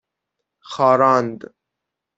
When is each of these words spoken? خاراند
خاراند 0.71 1.53